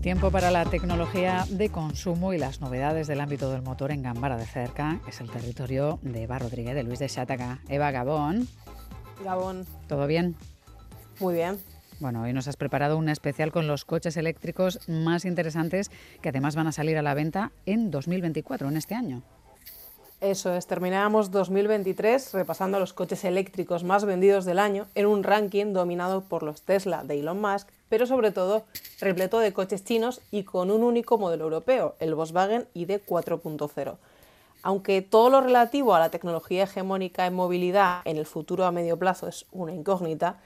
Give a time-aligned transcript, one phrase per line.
[0.00, 4.36] Tiempo para la tecnología de consumo y las novedades del ámbito del motor en Gambara
[4.36, 5.00] de cerca.
[5.08, 7.58] Es el territorio de Eva Rodríguez, de Luis de Xátaga.
[7.68, 8.46] Eva Gabón.
[9.24, 9.66] Gabón.
[9.88, 10.36] ¿Todo bien?
[11.18, 11.58] Muy bien.
[11.98, 15.90] Bueno, hoy nos has preparado un especial con los coches eléctricos más interesantes
[16.22, 19.22] que además van a salir a la venta en 2024, en este año.
[20.20, 25.72] Eso es, terminamos 2023 repasando los coches eléctricos más vendidos del año en un ranking
[25.72, 28.64] dominado por los Tesla de Elon Musk, pero sobre todo
[29.00, 33.96] repleto de coches chinos y con un único modelo europeo, el Volkswagen ID 4.0.
[34.62, 38.98] Aunque todo lo relativo a la tecnología hegemónica en movilidad en el futuro a medio
[38.98, 40.40] plazo es una incógnita,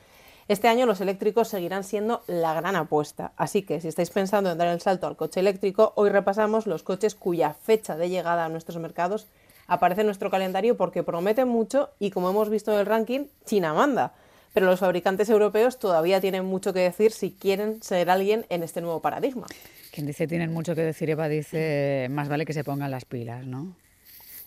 [0.49, 3.33] este año los eléctricos seguirán siendo la gran apuesta.
[3.37, 6.83] Así que si estáis pensando en dar el salto al coche eléctrico, hoy repasamos los
[6.83, 9.29] coches cuya fecha de llegada a nuestros mercados
[9.67, 13.73] aparece en nuestro calendario porque prometen mucho y como hemos visto en el ranking, China
[13.73, 14.13] manda.
[14.53, 18.81] Pero los fabricantes europeos todavía tienen mucho que decir si quieren ser alguien en este
[18.81, 19.47] nuevo paradigma.
[19.93, 23.47] Quien dice tienen mucho que decir, Eva dice más vale que se pongan las pilas,
[23.47, 23.75] ¿no?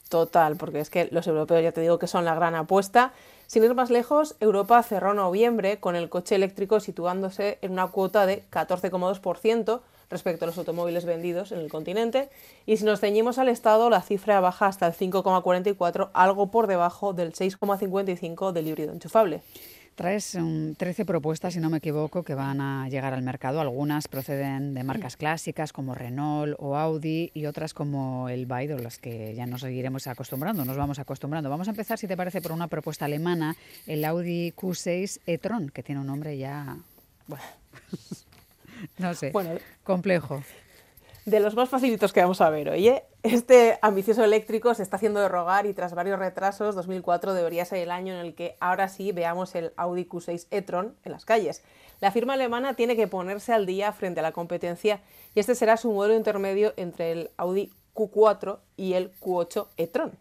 [0.10, 3.14] Total, porque es que los europeos ya te digo que son la gran apuesta.
[3.48, 8.26] Sin ir más lejos, Europa cerró noviembre con el coche eléctrico situándose en una cuota
[8.26, 12.30] de 14,2%, respecto a los automóviles vendidos en el continente.
[12.66, 17.14] Y si nos ceñimos al Estado, la cifra baja hasta el 5,44, algo por debajo
[17.14, 19.42] del 6,55 del híbrido enchufable.
[19.96, 20.38] Traes
[20.78, 23.62] 13 propuestas, si no me equivoco, que van a llegar al mercado.
[23.62, 28.98] Algunas proceden de marcas clásicas como Renault o Audi y otras como el Baido, las
[28.98, 31.50] que ya nos seguiremos acostumbrando, nos vamos acostumbrando.
[31.50, 33.56] Vamos a empezar, si te parece, por una propuesta alemana,
[33.88, 36.78] el Audi Q6 e-tron, que tiene un nombre ya...
[37.28, 37.46] Bueno.
[38.98, 39.52] no sé, bueno,
[39.84, 40.44] complejo.
[41.26, 43.04] De los más facilitos que vamos a ver hoy, ¿eh?
[43.24, 47.80] este ambicioso eléctrico se está haciendo de rogar y tras varios retrasos, 2004 debería ser
[47.80, 51.64] el año en el que ahora sí veamos el Audi Q6 e-tron en las calles.
[52.00, 55.02] La firma alemana tiene que ponerse al día frente a la competencia
[55.34, 60.12] y este será su modelo intermedio entre el Audi Q4 y el Q8 e-tron.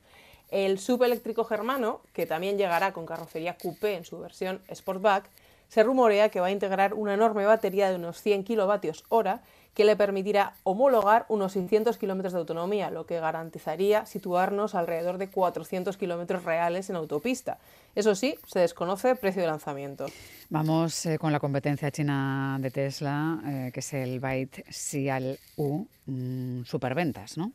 [0.49, 5.29] El subeléctrico germano, que también llegará con carrocería coupé en su versión Sportback,
[5.69, 9.43] se rumorea que va a integrar una enorme batería de unos 100 kilovatios hora
[9.74, 15.29] que le permitirá homologar unos 600 kilómetros de autonomía, lo que garantizaría situarnos alrededor de
[15.29, 17.58] 400 kilómetros reales en autopista.
[17.95, 20.07] Eso sí, se desconoce el precio de lanzamiento.
[20.48, 25.86] Vamos eh, con la competencia china de Tesla, eh, que es el Byte Xial U,
[26.07, 27.52] mm, superventas, ¿no?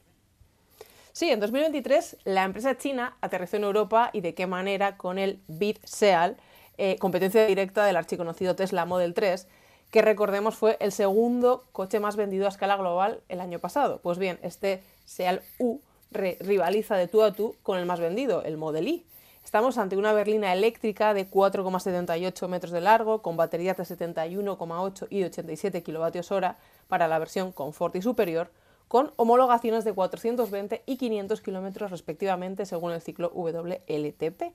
[1.12, 5.40] Sí, en 2023 la empresa china aterrizó en Europa y de qué manera con el
[5.48, 6.38] Bit Seal,
[6.78, 9.48] eh, competencia directa del archiconocido Tesla Model 3,
[9.92, 14.00] que recordemos fue el segundo coche más vendido a escala global el año pasado.
[14.02, 15.80] Pues bien, este Seal U
[16.12, 19.06] rivaliza de tú a tú con el más vendido, el Model I.
[19.44, 25.24] Estamos ante una berlina eléctrica de 4,78 metros de largo, con baterías de 71,8 y
[25.24, 26.46] 87 kWh
[26.88, 28.52] para la versión Confort y superior,
[28.88, 34.54] con homologaciones de 420 y 500 kilómetros respectivamente según el ciclo WLTP.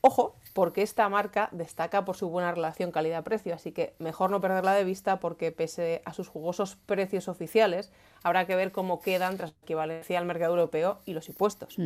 [0.00, 4.74] Ojo, porque esta marca destaca por su buena relación calidad-precio, así que mejor no perderla
[4.74, 7.92] de vista porque pese a sus jugosos precios oficiales,
[8.22, 11.76] habrá que ver cómo quedan tras la equivalencia al mercado europeo y los impuestos.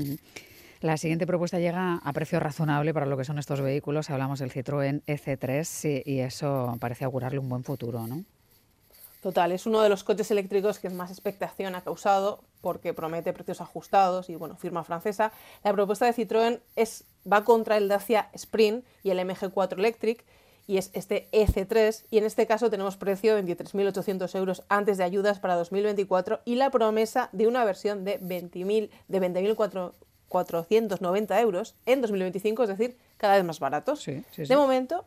[0.81, 4.09] La siguiente propuesta llega a precio razonable para lo que son estos vehículos.
[4.09, 8.25] Hablamos del Citroën EC3 y eso parece augurarle un buen futuro, ¿no?
[9.21, 13.61] Total, es uno de los coches eléctricos que más expectación ha causado porque promete precios
[13.61, 15.31] ajustados y bueno, firma francesa.
[15.63, 20.25] La propuesta de Citroën es, va contra el Dacia Sprint y el MG4 Electric
[20.67, 25.05] y es este EC3 y en este caso tenemos precio de 23.800 euros antes de
[25.05, 32.01] ayudas para 2024 y la promesa de una versión de 20.000 de 20.490 euros en
[32.01, 34.07] 2025, es decir, cada vez más baratos.
[34.07, 35.05] De momento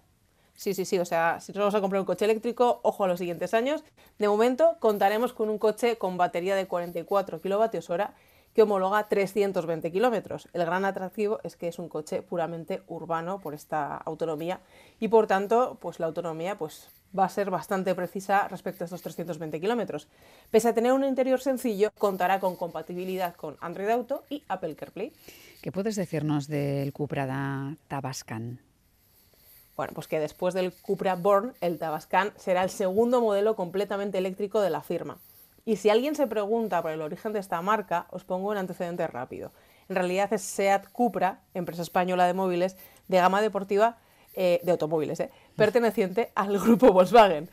[0.55, 0.99] Sí, sí, sí.
[0.99, 3.83] O sea, si nos vamos a comprar un coche eléctrico, ojo a los siguientes años.
[4.19, 8.13] De momento, contaremos con un coche con batería de 44 kilovatios hora
[8.53, 10.47] que homologa 320 kilómetros.
[10.53, 14.59] El gran atractivo es que es un coche puramente urbano por esta autonomía
[14.99, 19.01] y por tanto, pues la autonomía pues, va a ser bastante precisa respecto a estos
[19.01, 20.07] 320 kilómetros.
[20.51, 25.11] Pese a tener un interior sencillo, contará con compatibilidad con Android Auto y Apple CarPlay.
[25.61, 28.59] ¿Qué puedes decirnos del Cupra Tabascan?
[29.75, 34.61] Bueno, pues que después del Cupra Born, el Tabascan será el segundo modelo completamente eléctrico
[34.61, 35.17] de la firma.
[35.65, 39.07] Y si alguien se pregunta por el origen de esta marca, os pongo un antecedente
[39.07, 39.51] rápido.
[39.89, 42.77] En realidad es SEAT Cupra, empresa española de móviles,
[43.07, 43.97] de gama deportiva,
[44.35, 47.49] eh, de automóviles, eh, perteneciente al grupo Volkswagen.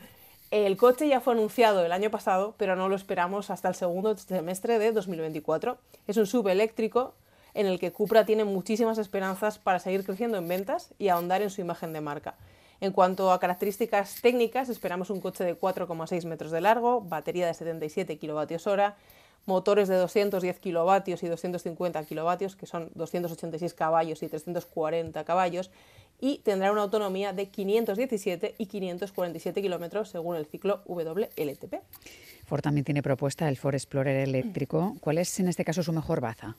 [0.51, 4.17] El coche ya fue anunciado el año pasado, pero no lo esperamos hasta el segundo
[4.17, 5.77] semestre de 2024.
[6.07, 7.13] Es un subeléctrico
[7.53, 11.49] en el que Cupra tiene muchísimas esperanzas para seguir creciendo en ventas y ahondar en
[11.49, 12.35] su imagen de marca.
[12.81, 17.53] En cuanto a características técnicas, esperamos un coche de 4,6 metros de largo, batería de
[17.53, 18.93] 77 kWh,
[19.45, 25.69] motores de 210 kilovatios y 250 kilovatios, que son 286 caballos y 340 caballos,
[26.19, 31.75] y tendrá una autonomía de 517 y 547 kilómetros según el ciclo WLTP.
[32.45, 34.95] Ford también tiene propuesta el Ford Explorer eléctrico.
[35.01, 36.55] ¿Cuál es en este caso su mejor baza?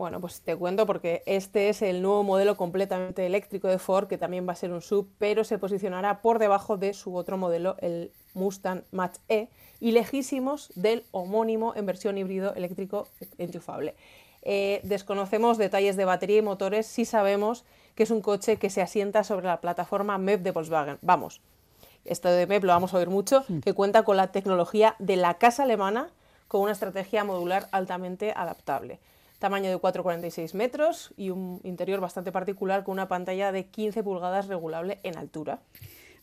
[0.00, 4.16] Bueno, pues te cuento porque este es el nuevo modelo completamente eléctrico de Ford, que
[4.16, 7.76] también va a ser un sub, pero se posicionará por debajo de su otro modelo,
[7.80, 13.94] el Mustang Mach-E, y lejísimos del homónimo en versión híbrido eléctrico enchufable.
[14.40, 18.80] Eh, desconocemos detalles de batería y motores, sí sabemos que es un coche que se
[18.80, 20.96] asienta sobre la plataforma MEP de Volkswagen.
[21.02, 21.42] Vamos,
[22.06, 25.34] esto de MEP lo vamos a oír mucho, que cuenta con la tecnología de la
[25.34, 26.08] casa alemana
[26.48, 28.98] con una estrategia modular altamente adaptable.
[29.40, 34.48] Tamaño de 4,46 metros y un interior bastante particular con una pantalla de 15 pulgadas
[34.48, 35.60] regulable en altura.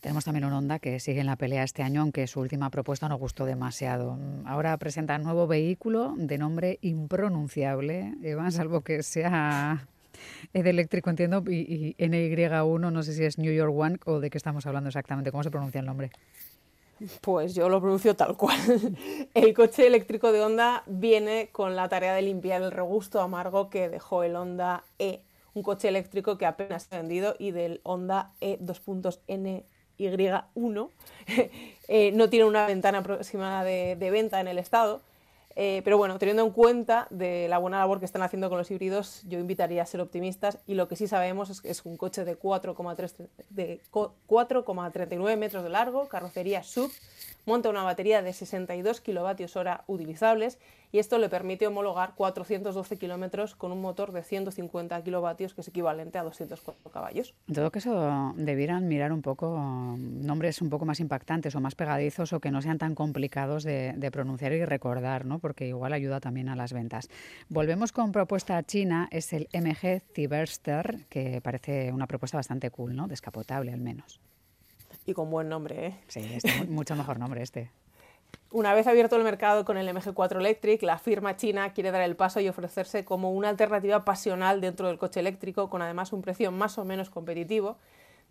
[0.00, 3.08] Tenemos también un Honda que sigue en la pelea este año, aunque su última propuesta
[3.08, 4.16] no gustó demasiado.
[4.46, 9.88] Ahora presenta un nuevo vehículo de nombre impronunciable, Eva, salvo que sea
[10.52, 14.30] de eléctrico, entiendo, y, y NY1, no sé si es New York One o de
[14.30, 16.12] qué estamos hablando exactamente, ¿cómo se pronuncia el nombre?
[17.20, 18.58] Pues yo lo pronuncio tal cual.
[19.34, 23.88] El coche eléctrico de Honda viene con la tarea de limpiar el regusto amargo que
[23.88, 25.22] dejó el Honda E,
[25.54, 30.90] un coche eléctrico que apenas se ha vendido y del Honda E 2.NY1
[31.88, 35.02] eh, no tiene una ventana aproximada de venta en el estado
[35.60, 38.70] eh, pero bueno, teniendo en cuenta de la buena labor que están haciendo con los
[38.70, 41.96] híbridos, yo invitaría a ser optimistas y lo que sí sabemos es que es un
[41.96, 46.92] coche de 4,39 metros de largo, carrocería sub,
[47.48, 50.58] monta una batería de 62 kilovatios hora utilizables
[50.92, 55.68] y esto le permite homologar 412 kilómetros con un motor de 150 kilovatios que es
[55.68, 57.34] equivalente a 204 caballos.
[57.48, 59.58] En todo caso, debieran mirar un poco
[59.98, 63.94] nombres un poco más impactantes o más pegadizos o que no sean tan complicados de,
[63.96, 65.38] de pronunciar y recordar, ¿no?
[65.38, 67.08] porque igual ayuda también a las ventas.
[67.48, 73.08] Volvemos con propuesta china, es el MG Cyberster, que parece una propuesta bastante cool, ¿no?
[73.08, 74.20] descapotable al menos.
[75.08, 75.94] Y con buen nombre, ¿eh?
[76.06, 77.70] Sí, es mucho mejor nombre este.
[78.50, 82.14] Una vez abierto el mercado con el MG4 Electric, la firma china quiere dar el
[82.14, 86.52] paso y ofrecerse como una alternativa pasional dentro del coche eléctrico, con además un precio
[86.52, 87.78] más o menos competitivo.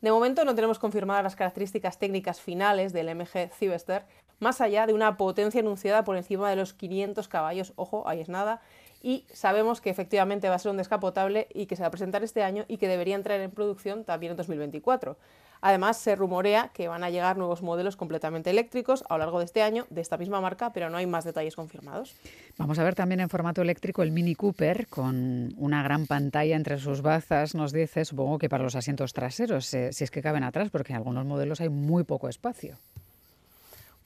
[0.01, 4.05] De momento no tenemos confirmadas las características técnicas finales del MG Cyberster,
[4.37, 8.29] más allá de una potencia anunciada por encima de los 500 caballos, ojo, ahí es
[8.29, 8.61] nada,
[9.07, 12.25] y sabemos que efectivamente va a ser un descapotable y que se va a presentar
[12.25, 15.15] este año y que debería entrar en producción también en 2024.
[15.61, 19.45] Además, se rumorea que van a llegar nuevos modelos completamente eléctricos a lo largo de
[19.45, 22.17] este año de esta misma marca, pero no hay más detalles confirmados.
[22.57, 26.77] Vamos a ver también en formato eléctrico el Mini Cooper con una gran pantalla entre
[26.77, 30.43] sus bazas, nos dice, supongo que para los asientos traseros, eh, si es que caben
[30.43, 32.75] atrás, porque en algunos modelos hay muy poco espacio.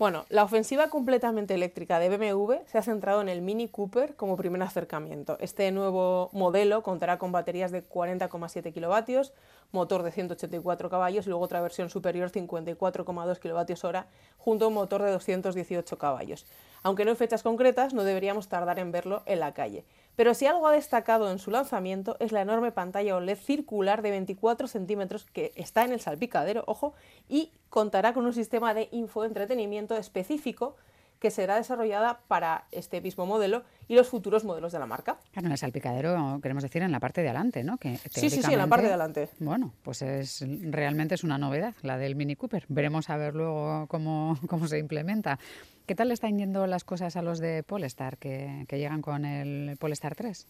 [0.01, 4.35] Bueno, la ofensiva completamente eléctrica de BMW se ha centrado en el Mini Cooper como
[4.35, 5.37] primer acercamiento.
[5.39, 9.31] Este nuevo modelo contará con baterías de 40,7 kilovatios,
[9.71, 14.07] motor de 184 caballos y luego otra versión superior 54,2 kilovatios hora
[14.39, 16.47] junto a un motor de 218 caballos.
[16.83, 19.85] Aunque no hay fechas concretas, no deberíamos tardar en verlo en la calle.
[20.15, 24.11] Pero si algo ha destacado en su lanzamiento es la enorme pantalla OLED circular de
[24.11, 26.93] 24 centímetros que está en el salpicadero, ojo,
[27.29, 30.75] y contará con un sistema de infoentretenimiento específico
[31.21, 35.17] que será desarrollada para este mismo modelo y los futuros modelos de la marca.
[35.31, 37.77] Claro, en el salpicadero queremos decir en la parte de adelante, ¿no?
[37.77, 39.29] Que sí, sí, sí, en la parte de adelante.
[39.37, 42.65] Bueno, pues es realmente es una novedad la del Mini Cooper.
[42.69, 45.37] Veremos a ver luego cómo, cómo se implementa.
[45.85, 49.23] ¿Qué tal le están yendo las cosas a los de Polestar que, que llegan con
[49.23, 50.47] el Polestar 3?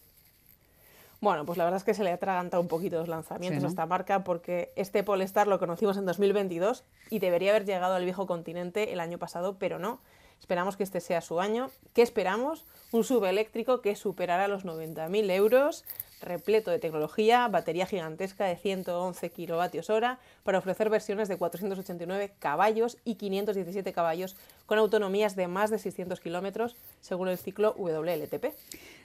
[1.20, 3.66] Bueno, pues la verdad es que se le ha atragantado un poquito los lanzamientos a
[3.66, 8.26] esta marca porque este Polestar lo conocimos en 2022 y debería haber llegado al viejo
[8.26, 10.00] continente el año pasado, pero no.
[10.40, 11.70] Esperamos que este sea su año.
[11.94, 12.64] ¿Qué esperamos?
[12.90, 15.84] Un sub eléctrico que superará los 90.000 euros,
[16.20, 22.98] repleto de tecnología, batería gigantesca de 111 kilovatios hora para ofrecer versiones de 489 caballos
[23.04, 24.36] y 517 caballos
[24.66, 28.46] con autonomías de más de 600 kilómetros según el ciclo WLTP.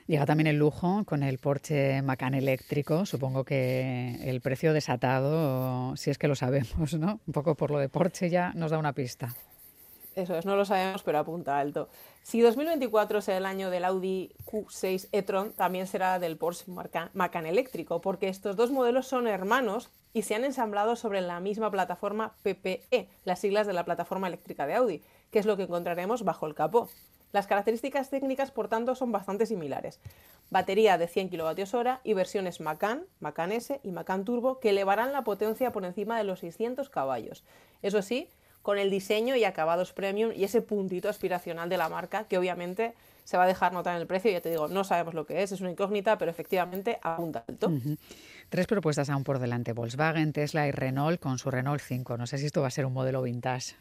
[0.08, 3.06] Llega también el lujo con el Porsche Macan eléctrico.
[3.06, 7.20] Supongo que el precio desatado, si es que lo sabemos, ¿no?
[7.28, 9.36] Un poco por lo de Porsche ya nos da una pista.
[10.18, 11.90] Eso es, no lo sabemos, pero apunta alto.
[12.24, 16.66] Si 2024 será el año del Audi Q6 e-tron, también será del Porsche
[17.14, 21.70] Macan eléctrico, porque estos dos modelos son hermanos y se han ensamblado sobre la misma
[21.70, 26.24] plataforma PPE, las siglas de la plataforma eléctrica de Audi, que es lo que encontraremos
[26.24, 26.90] bajo el capó.
[27.32, 30.00] Las características técnicas, por tanto, son bastante similares.
[30.50, 35.24] Batería de 100 kWh y versiones Macan, Macan S y Macan Turbo que elevarán la
[35.24, 37.44] potencia por encima de los 600 caballos.
[37.84, 38.30] Eso sí,
[38.68, 42.96] con el diseño y acabados premium y ese puntito aspiracional de la marca que obviamente
[43.24, 44.30] se va a dejar notar en el precio.
[44.30, 47.72] Ya te digo, no sabemos lo que es, es una incógnita, pero efectivamente apunta alto.
[48.50, 52.18] Tres propuestas aún por delante, Volkswagen, Tesla y Renault con su Renault 5.
[52.18, 53.76] No sé si esto va a ser un modelo vintage.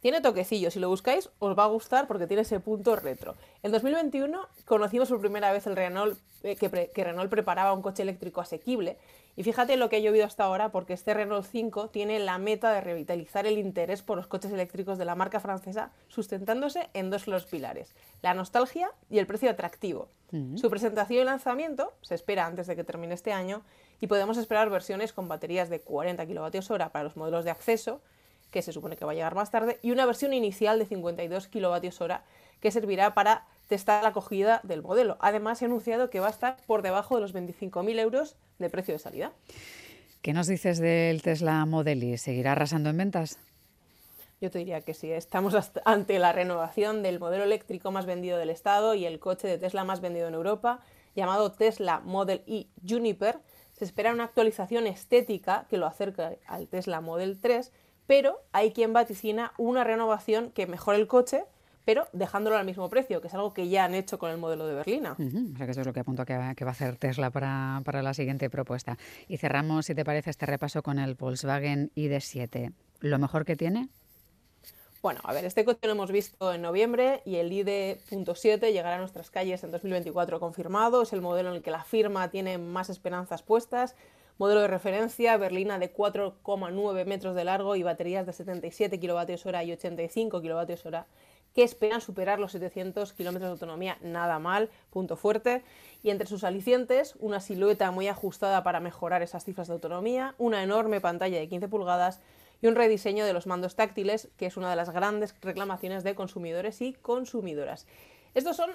[0.00, 3.34] Tiene toquecillo, si lo buscáis os va a gustar porque tiene ese punto retro.
[3.62, 8.40] En 2021 conocimos por primera vez el Renault, eh, que, Renault preparaba un coche eléctrico
[8.40, 8.96] asequible
[9.36, 12.72] y fíjate lo que he llovido hasta ahora porque este Renault 5 tiene la meta
[12.72, 17.26] de revitalizar el interés por los coches eléctricos de la marca francesa sustentándose en dos
[17.28, 20.08] los pilares, la nostalgia y el precio atractivo.
[20.56, 23.62] Su presentación y lanzamiento se espera antes de que termine este año
[24.00, 28.00] y podemos esperar versiones con baterías de 40 kWh para los modelos de acceso
[28.50, 31.48] que se supone que va a llegar más tarde, y una versión inicial de 52
[31.48, 32.14] kWh
[32.60, 35.16] que servirá para testar la acogida del modelo.
[35.20, 38.94] Además, ha anunciado que va a estar por debajo de los 25.000 euros de precio
[38.94, 39.32] de salida.
[40.22, 42.18] ¿Qué nos dices del Tesla Model Y?
[42.18, 43.38] ¿Seguirá arrasando en ventas?
[44.40, 45.10] Yo te diría que sí.
[45.10, 45.54] Estamos
[45.84, 49.84] ante la renovación del modelo eléctrico más vendido del Estado y el coche de Tesla
[49.84, 50.80] más vendido en Europa,
[51.14, 53.38] llamado Tesla Model Y Juniper.
[53.72, 57.72] Se espera una actualización estética que lo acerque al Tesla Model 3
[58.06, 61.44] pero hay quien vaticina una renovación que mejore el coche,
[61.86, 64.66] pero dejándolo al mismo precio, que es algo que ya han hecho con el modelo
[64.66, 65.12] de Berlina.
[65.12, 67.30] O sea que eso es lo que apunto que va, que va a hacer Tesla
[67.30, 68.98] para, para, la siguiente propuesta.
[69.28, 72.72] Y cerramos, si te parece, este repaso con el Volkswagen ID7.
[73.00, 73.88] ¿Lo mejor que tiene?
[75.00, 78.98] Bueno, a ver, este coche lo hemos visto en noviembre y el ID.7 llegará a
[78.98, 81.02] nuestras calles en 2024 confirmado.
[81.02, 83.94] Es el modelo en el que la firma tiene más esperanzas puestas.
[84.38, 89.72] Modelo de referencia, berlina de 4,9 metros de largo y baterías de 77 kWh y
[89.72, 91.06] 85 kWh
[91.56, 95.64] que esperan superar los 700 kilómetros de autonomía, nada mal, punto fuerte.
[96.02, 100.62] Y entre sus alicientes, una silueta muy ajustada para mejorar esas cifras de autonomía, una
[100.62, 102.20] enorme pantalla de 15 pulgadas
[102.60, 106.14] y un rediseño de los mandos táctiles, que es una de las grandes reclamaciones de
[106.14, 107.86] consumidores y consumidoras.
[108.34, 108.70] Estos son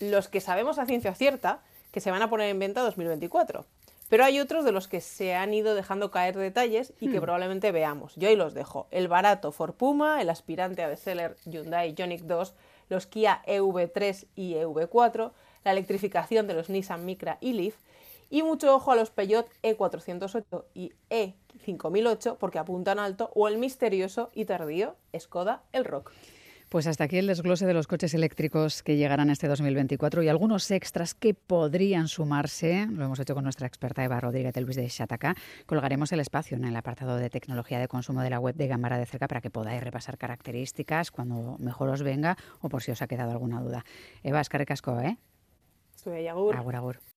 [0.00, 1.60] los que sabemos a ciencia cierta
[1.92, 3.66] que se van a poner en venta en 2024.
[4.08, 7.22] Pero hay otros de los que se han ido dejando caer detalles y que hmm.
[7.22, 8.14] probablemente veamos.
[8.16, 8.86] Yo ahí los dejo.
[8.90, 12.54] El barato Ford Puma, el aspirante a bestseller Hyundai Ioniq 2,
[12.88, 15.32] los Kia EV3 y EV4,
[15.64, 17.76] la electrificación de los Nissan Micra y Leaf,
[18.30, 24.30] y mucho ojo a los Peugeot E408 y E5008 porque apuntan alto, o el misterioso
[24.34, 26.12] y tardío Skoda El Rock.
[26.68, 30.70] Pues hasta aquí el desglose de los coches eléctricos que llegarán este 2024 y algunos
[30.70, 32.86] extras que podrían sumarse.
[32.90, 35.34] Lo hemos hecho con nuestra experta Eva Rodríguez Luis de Shataka.
[35.64, 38.98] Colgaremos el espacio en el apartado de tecnología de consumo de la web de Gambara
[38.98, 43.00] de Cerca para que podáis repasar características cuando mejor os venga o por si os
[43.00, 43.86] ha quedado alguna duda.
[44.22, 45.16] Eva, es ¿eh?
[45.96, 46.54] Estoy agur.
[46.54, 47.00] Agur, agur.